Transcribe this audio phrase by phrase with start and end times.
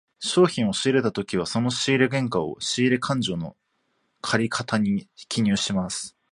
[0.19, 3.55] 商品を仕入れたときはその仕入れ原価を、仕入れ勘定の
[4.21, 6.17] 借方に記入します。